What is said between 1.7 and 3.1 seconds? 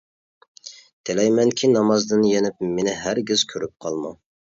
نامازدىن يېنىپ مېنى